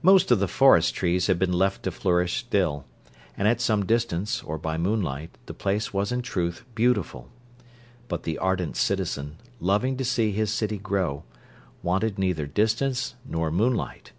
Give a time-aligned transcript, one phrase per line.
[0.00, 2.84] Most of the forest trees had been left to flourish still,
[3.36, 7.30] and, at some distance, or by moonlight, the place was in truth beautiful;
[8.06, 11.24] but the ardent citizen, loving to see his city grow,
[11.82, 14.12] wanted neither distance nor moonlight.